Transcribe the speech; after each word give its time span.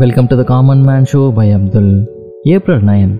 Welcome 0.00 0.28
to 0.30 0.34
the 0.36 0.42
common 0.42 0.82
man 0.88 1.06
show 1.10 1.20
by 1.36 1.46
Abdul 1.52 1.90
April 2.44 2.84
nine 2.84 3.10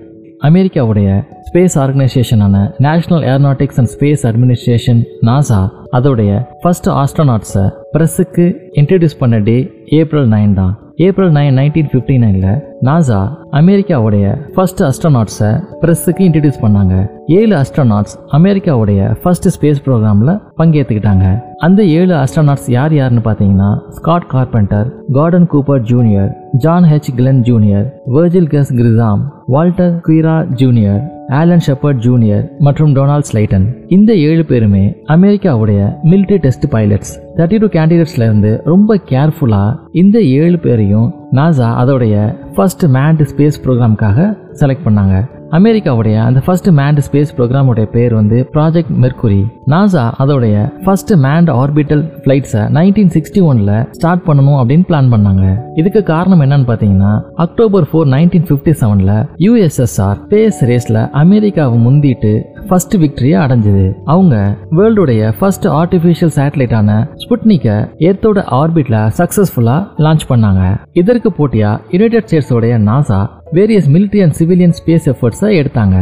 அமெரிக்காவுடைய 0.43 1.09
space 1.48 1.77
ஆர்கனைசேஷனான 1.79 2.56
National 2.79 3.22
Aeronautics 3.22 3.79
and 3.79 3.91
Space 3.95 4.22
Administration 4.27 5.01
NASA 5.29 5.61
அதோடைய 5.93 6.30
first 6.62 6.88
ஆஸ்ட்ரோநாட்ஸை 7.03 7.64
ப்ரெஸ்ஸுக்கு 7.95 8.46
introduce 8.80 9.18
பண்ண 9.18 9.39
day 9.39 9.57
April 10.00 10.29
nine 10.29 10.54
தான். 10.54 10.72
April 11.07 11.30
nine 11.37 11.55
nineteen 11.59 11.91
fifty 11.91 12.14
நைனில் 12.19 12.48
NASA 12.87 13.19
அமெரிக்காவுடைய 13.59 14.25
first 14.55 14.80
அஸ்ட்ரோநாட்ஸை 14.89 15.50
ப்ரெஸ்ஸுக்கு 15.82 16.23
இன்ட்ரடியூஸ் 16.27 16.61
பண்ணாங்க. 16.62 16.95
ஏழு 17.39 17.55
அஸ்ட்ரோநாட்ஸ் 17.61 18.14
அமெரிக்காவுடைய 18.39 19.00
ஃபர்ஸ்ட் 19.23 19.49
ஸ்பேஸ் 19.55 19.82
ப்ரோக்ராமில் 19.86 20.32
பங்கேற்றுக்கிட்டாங்க 20.59 21.27
அந்த 21.61 21.81
ஏழு 21.99 22.14
அஸ்ட்ரோநாட்ஸ் 22.14 22.68
யார் 22.71 22.94
யாருன்னு 22.94 23.22
பார்த்தீங்கன்னா 23.27 23.71
Scott 23.91 24.29
Carpenter 24.35 24.89
Gordon 25.13 25.49
Cooper 25.53 25.85
Junior 25.93 26.31
John 26.57 26.89
H 26.93 27.11
Glenn 27.19 27.43
Junior 27.43 27.86
Virgil 28.17 28.50
Gus 28.55 28.75
Grissom 28.80 29.22
Walter 29.46 29.94
Schirra 30.08 30.36
Junior 30.63 31.00
Alan 31.32 31.64
Shepard 31.67 32.00
Junior 32.00 32.44
மற்றும் 32.61 32.94
டொனால்ட் 32.97 33.28
ஸ்லைட்டன் 33.28 33.67
இந்த 33.89 34.11
ஏழு 34.28 34.44
பேருமே 34.44 34.84
அமெரிக்காவுடைய 35.17 35.80
military 36.05 36.41
test 36.47 36.67
pilots 36.72 37.12
thirty 37.41 37.58
two 37.61 37.69
கேண்டிடேட்ஸ்ல 37.75 38.25
இருந்து 38.28 38.50
ரொம்ப 38.72 38.97
கேர்ஃபுல்லா 39.11 39.62
இந்த 40.03 40.17
ஏழு 40.41 40.58
பேரையும் 40.67 41.08
நாசா 41.39 41.69
அதோடைய 41.83 42.14
ஃபர்ஸ்ட் 42.55 42.86
மேண்ட் 42.97 43.22
ஸ்பேஸ் 43.33 43.61
ப்ரோக்ராம்காக 43.64 44.30
செலக்ட் 44.61 44.86
பண்ணாங்க. 44.86 45.16
அமெரிக்காவுடைய 45.58 46.16
அந்த 46.25 46.41
ஃபர்ஸ்ட் 46.47 46.69
மேண்ட் 46.78 47.00
ஸ்பேஸ் 47.06 47.30
ப்ரோக்ராமுடைய 47.36 47.86
பேர் 47.94 48.12
வந்து 48.19 48.39
ப்ராஜெக்ட் 48.55 48.92
மெர்குரி 49.05 49.41
நாசா 49.72 50.05
அதோடைய 50.22 50.56
ஃபர்ஸ்ட் 50.84 51.12
மேண்ட் 51.25 51.50
ஆர்பிட்டல் 51.61 52.03
ஃபிளைட்ஸை 52.22 52.62
நைன்டீன் 52.77 53.12
சிக்ஸ்டி 53.16 53.41
ஒன்ல 53.50 53.72
ஸ்டார்ட் 53.98 54.22
பண்ணணும் 54.28 54.58
அப்படின்னு 54.61 54.84
பிளான் 54.91 55.11
பண்ணாங்க. 55.14 55.44
இதுக்கு 55.80 56.02
காரணம் 56.12 56.42
என்னன்னு 56.46 56.68
பார்த்தீங்கன்னா 56.70 57.12
அக்டோபர் 57.44 57.86
ஃபோர் 57.91 58.11
நைன்டீன் 58.16 58.46
ஃபிஃப்டி 58.50 58.74
செவனில் 58.83 59.16
யூஎஸ்எஸ்ஆர் 59.46 60.20
ஸ்பேஸ் 60.24 60.61
ரேஸில் 60.70 61.00
அமெரிக்காவை 61.22 61.78
முந்திட்டு 61.86 62.34
ஃபர்ஸ்ட் 62.69 62.94
விக்டரியை 63.03 63.36
அடைஞ்சது. 63.44 63.84
அவங்க 64.12 64.34
வேர்ல்டுடைய 64.78 65.33
ஃபர்ஸ்ட் 65.39 65.66
ஆர்டிஃபிஷியல் 65.80 66.33
சேட்டலைட்டான 66.39 66.91
ஸ்புட்னிக்கை 67.22 67.77
ஏர்த்தோட 68.08 68.44
ஆர்பிட்ல 68.61 68.98
சக்சஸ்ஃபுல்லா 69.19 69.77
லான்ச் 70.05 70.27
பண்ணாங்க. 70.33 70.62
இதற்கு 71.02 71.30
போட்டியா 71.39 71.70
United 71.94 72.28
ஸ்டேட்ஸோடைய 72.28 72.77
NASA 72.89 73.20
various 73.58 73.89
military 73.97 74.22
and 74.27 74.36
civilian 74.41 74.77
space 74.80 75.08
எஃபர்ட்ஸை 75.12 75.50
எடுத்தாங்க. 75.61 75.97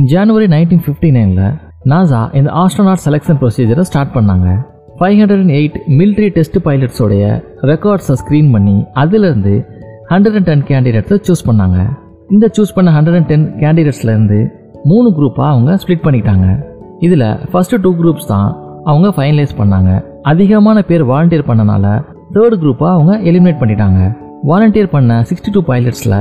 இன் 0.00 0.08
ஜனவரி 0.14 0.48
நைன்டீன் 0.56 0.84
ஃபிஃப்டி 0.86 1.10
நைனில் 1.18 1.46
நாசா 1.92 2.20
இந்த 2.38 2.50
ஆஸ்ட்ரோநாட் 2.62 3.04
செலெக்ஷன் 3.06 3.40
ப்ரொசீஜரை 3.42 3.84
ஸ்டார்ட் 3.90 4.14
பண்ணாங்க. 4.18 4.48
Five 4.98 5.18
hundred 5.20 5.42
and 5.44 5.54
eight 5.58 5.76
military 6.00 6.28
test 6.38 6.58
பைலட்ஸோடைய 6.66 7.24
ரெக்கார்ட்ஸை 7.70 8.16
ஸ்க்ரீன் 8.22 8.50
பண்ணி 8.54 8.76
அதிலிருந்து 9.02 9.54
ஹண்ட்ரட் 10.12 10.36
அண்ட் 10.40 10.48
டென் 10.50 10.64
கேண்டிடேட்ஸை 10.70 11.18
சூஸ் 11.28 11.46
பண்ணாங்க. 11.48 11.78
இந்த 12.34 12.46
சூஸ் 12.56 12.74
பண்ண 12.76 12.90
ஹண்ட்ரட் 12.96 13.18
அண்ட் 13.20 13.30
டென் 13.32 13.46
கேண்டிடேட்ஸ்லேருந்து 13.62 14.40
மூணு 14.84 15.08
குரூப்பாக 15.10 15.52
அவங்க 15.54 15.72
ஸ்ப்ளிட் 15.82 16.06
பண்ணிட்டாங்க 16.06 16.46
இதில் 16.98 17.28
ஃபஸ்ட்டு 17.50 17.80
டூ 17.82 17.90
குரூப்ஸ் 18.00 18.30
தான் 18.32 18.48
அவங்க 18.84 19.08
ஃபைனலைஸ் 19.16 19.58
பண்ணாங்க. 19.58 19.90
அதிகமான 20.22 20.78
பேர் 20.82 21.04
வாலண்டியர் 21.04 21.48
பண்ணனால 21.50 21.86
தேர்ட் 22.34 22.56
குரூப்பாக 22.62 22.94
அவங்க 22.96 23.12
எலிமினேட் 23.30 23.60
பண்ணிட்டாங்க. 23.62 24.00
வாலண்டியர் 24.50 24.94
பண்ண 24.94 25.24
சிக்ஸ்டி 25.28 25.50
டூ 25.52 25.62
பைலட்ஸில் 25.70 26.18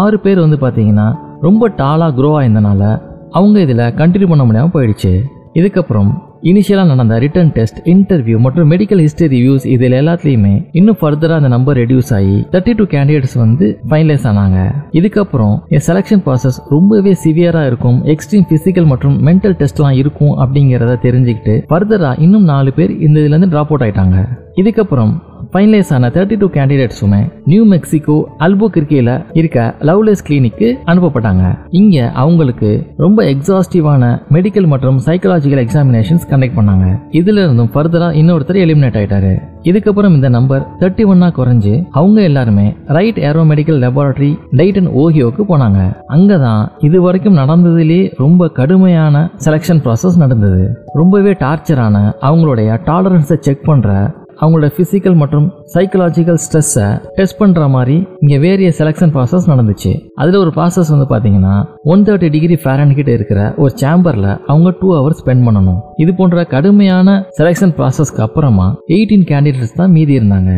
ஆறு 0.00 0.16
பேர் 0.20 0.40
வந்து 0.44 0.56
பார்த்தீங்கன்னா 0.56 1.06
ரொம்ப 1.40 1.68
டாலாக 1.80 2.14
க்ரோ 2.18 2.30
ஆயிருந்தனால 2.38 2.82
அவங்க 3.30 3.56
இதில் 3.60 3.84
கண்டினியூ 4.00 4.28
பண்ண 4.28 4.44
முடியாமல் 4.44 4.74
போயிடுச்சு. 4.76 5.12
இதுக்கப்புறம் 5.52 6.10
இனிஷியலாக 6.42 6.86
நடந்த 6.86 7.18
ரிட்டன் 7.18 7.52
டெஸ்ட் 7.52 7.78
இன்டர்வியூ 7.84 8.38
மற்றும் 8.38 8.70
மெடிக்கல் 8.70 9.00
ஹிஸ்டரி 9.04 9.28
ரிவ்யூஸ் 9.36 9.66
இதில் 9.66 9.92
எல்லாத்துலேயுமே 9.92 10.68
இன்னும் 10.72 10.98
ஃபர்தராக 11.00 11.40
அந்த 11.40 11.48
நம்பர் 11.48 11.76
ரெடியூஸ் 11.76 12.14
ஆகி 12.14 12.36
தேர்ட்டி 12.52 12.74
டூ 12.76 12.84
கேண்டிடேட்ஸ் 12.84 13.38
வந்து 13.38 13.78
ஃபைனலைஸ் 13.90 14.26
ஆனாங்க. 14.30 14.58
இதுக்கப்புறம் 14.92 15.54
என் 15.68 15.86
செலெக்ஷன் 15.86 16.22
ப்ராசஸ் 16.26 16.58
ரொம்பவே 16.68 17.16
சிவியராக 17.24 17.66
இருக்கும். 17.66 18.04
எக்ஸ்ட்ரீம் 18.04 18.46
ஃபிசிக்கல் 18.50 18.86
மற்றும் 18.86 19.26
மென்டல் 19.26 19.56
டெஸ்ட்லாம் 19.62 19.96
இருக்கும் 20.02 20.34
அப்படிங்கிறத 20.42 20.98
தெரிஞ்சுக்கிட்டு 21.06 21.56
ஃபர்தராக 21.70 22.20
இன்னும் 22.20 22.44
நாலு 22.44 22.72
பேர் 22.72 23.00
இந்த 23.00 23.20
இதுலேருந்து 23.20 23.52
ட்ராப் 23.54 23.72
அவுட் 23.72 23.80
ஆயிட்டாங்க. 23.80 24.18
இதுக்கப்புறம் 24.60 25.14
ஃபைனலைஸ் 25.56 25.90
ஆன 25.94 26.08
தேர்ட்டி 26.08 26.36
டூ 26.38 26.46
கேண்டிடேட்ஸுமே 26.46 27.32
நியூ 27.44 27.64
மெக்சிகோ 27.64 28.16
அல்போ 28.38 28.66
கிர்கேல 28.74 29.24
இருக்க 29.32 29.74
லவ்லெஸ் 29.80 30.22
கிளினிக்கு 30.28 30.68
அனுப்பப்பட்டாங்க. 30.86 31.58
இங்க 31.70 32.10
அவங்களுக்கு 32.22 32.70
ரொம்ப 32.96 33.22
எக்ஸாஸ்டிவான 33.24 34.10
மெடிக்கல் 34.30 34.66
மற்றும் 34.66 34.98
சைக்கலாஜிக்கல் 35.06 35.62
எக்ஸாமினேஷன்ஸ் 35.62 36.26
கண்டக்ட் 36.30 36.58
பண்ணாங்க. 36.58 36.86
இதுல 37.10 37.44
இருந்தும் 37.44 37.70
ஃபர்தரா 37.74 38.08
இன்னொருத்தர் 38.20 38.60
எலிமினேட் 38.64 38.98
ஆயிட்டாரு. 39.00 39.32
இதுக்கப்புறம் 39.62 40.16
இந்த 40.18 40.28
நம்பர் 40.28 40.66
தேர்ட்டி 40.80 41.06
ஒன்னா 41.12 41.30
குறைஞ்சு 41.38 41.86
அவங்க 41.90 42.22
எல்லாருமே 42.22 42.76
Wright 42.86 43.18
Aero 43.18 43.44
Medical 43.44 43.80
Laboratory 43.86 44.38
Dayton 44.52 44.92
ஓஹியோக்கு 45.04 45.44
போனாங்க. 45.48 45.80
அங்கதான் 46.08 46.68
இது 46.78 47.00
வரைக்கும் 47.02 47.36
நடந்ததுலேயே 47.36 48.12
ரொம்ப 48.18 48.48
கடுமையான 48.60 49.30
செலெக்ஷன் 49.44 49.82
ப்ராசஸ் 49.86 50.22
நடந்தது. 50.24 50.62
ரொம்பவே 50.92 51.32
டார்ச்சரான 51.32 51.96
அவங்களுடைய 52.20 52.78
டாலரன்ஸை 52.90 53.38
செக் 53.48 53.64
பண்ற 53.64 54.14
அவங்களோட 54.40 54.68
ஃபிசிக்கல் 54.76 55.16
மற்றும் 55.22 55.46
சைக்கலாஜிக்கல் 55.74 56.38
ஸ்ட்ரெஸ்ஸை 56.44 56.86
டெஸ்ட் 57.18 57.38
பண்ணுற 57.42 57.68
மாதிரி 57.76 57.96
இங்கே 58.22 58.38
வேரிய 58.44 58.70
செலெக்ஷன் 58.78 59.12
ப்ராசஸ் 59.16 59.48
நடந்துச்சு. 59.52 59.92
அதில் 60.22 60.40
ஒரு 60.44 60.52
ப்ராசஸ் 60.58 60.92
வந்து 60.94 61.06
பார்த்தீங்கன்னா 61.12 61.54
ஒன் 61.92 62.04
தேர்ட்டி 62.08 62.30
டிகிரி 62.36 62.58
ஃபேரன்கிட்ட 62.64 63.12
இருக்கிற 63.18 63.40
ஒரு 63.64 63.74
சேம்பரில் 63.82 64.30
அவங்க 64.50 64.72
டூ 64.80 64.90
ஹவர்ஸ் 64.96 65.22
ஸ்பெண்ட் 65.24 65.46
பண்ணணும். 65.48 65.80
இது 66.04 66.14
போன்ற 66.20 66.44
கடுமையான 66.54 67.18
செலெக்ஷன் 67.38 67.76
ப்ராசஸ்க்கு 67.78 68.24
அப்புறமா 68.28 68.66
எயிட்டீன் 68.96 69.28
கேண்டிடேட்ஸ் 69.32 69.78
தான் 69.82 69.94
மீதி 69.98 70.14
இருந்தாங்க. 70.20 70.52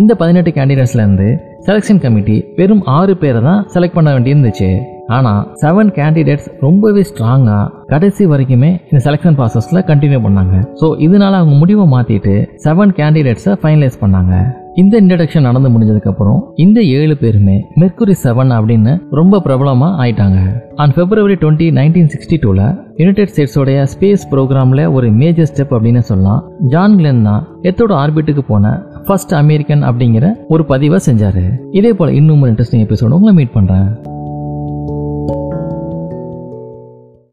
இந்த 0.00 0.12
பதினெட்டு 0.22 0.50
கேண்டிடேட்ஸ்லேருந்து 0.56 1.28
செலெக்ஷன் 1.66 2.00
கமிட்டி 2.02 2.36
வெறும் 2.58 2.82
ஆறு 2.98 3.14
பேரை 3.22 3.40
தான் 3.48 3.62
செலக்ட் 3.74 3.96
பண்ண 3.96 4.10
வேண்டியிருந்துச்சு. 4.16 4.68
ஆனால் 5.16 5.42
செவன் 5.62 5.90
கேண்டிடேட்ஸ் 5.98 6.48
ரொம்பவே 6.66 7.02
ஸ்ட்ராங்காக 7.10 7.68
கடைசி 7.92 8.24
வரைக்குமே 8.32 8.70
இந்த 8.90 9.00
செலெக்ஷன் 9.06 9.36
ப்ராசஸில் 9.38 9.86
கண்டினியூ 9.90 10.20
பண்ணாங்க. 10.26 10.56
ஸோ 10.80 10.86
இதனால் 11.06 11.38
அவங்க 11.38 11.54
முடிவை 11.62 11.86
மாற்றிட்டு 11.94 12.34
செவன் 12.64 12.92
கேண்டிடேட்ஸை 12.98 13.54
ஃபைனலைஸ் 13.62 14.02
பண்ணாங்க. 14.02 14.34
இந்த 14.80 14.94
இன்ட்ரடக்ஷன் 15.02 15.46
நடந்து 15.48 15.68
முடிஞ்சதுக்கப்புறம் 15.74 16.38
இந்த 16.64 16.78
ஏழு 16.98 17.14
பேருமே 17.22 17.56
மெர்க்குரி 17.80 18.14
செவன் 18.22 18.52
அப்படின்னு 18.58 18.92
ரொம்ப 19.18 19.40
பிரபலமாக 19.46 19.98
ஆயிட்டாங்க. 20.02 20.38
On 20.82 20.94
February 20.98 21.36
twenty 21.42 21.66
nineteen 21.78 22.10
sixty 22.12 22.36
டூவில் 22.44 22.62
யுனைடெட் 23.00 23.32
ஸ்டேட்ஸோடைய 23.32 23.80
ஸ்பேஸ் 23.94 24.26
ப்ரோக்ராமில் 24.34 24.84
ஒரு 24.96 25.08
மேஜர் 25.22 25.50
ஸ்டெப் 25.50 25.74
அப்படின்னு 25.76 26.02
சொல்லலாம். 26.10 26.44
ஜான் 26.74 26.96
கிளென் 27.00 27.24
தான் 27.30 27.42
எத்தோட 27.70 27.92
ஆர்பிட்டுக்கு 28.02 28.44
போன 28.52 28.72
ஃபர்ஸ்ட் 29.08 29.34
அமெரிக்கன் 29.42 29.84
அப்படிங்கிற 29.90 30.28
ஒரு 30.54 30.64
பதிவை 30.72 31.00
செஞ்சார். 31.08 31.42
இதே 31.80 31.92
போல் 32.00 32.16
இன்னும் 32.20 32.42
ஒரு 32.44 32.52
இன்ட்ரெஸ்டிங் 32.54 32.86
எபிசோட 32.86 33.18
உங்களை 33.18 33.34
மீட் 33.40 33.56
பண்ணுறேன் 33.58 33.90